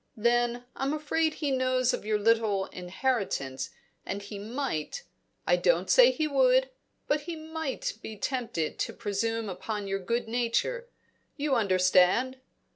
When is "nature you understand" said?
10.27-12.37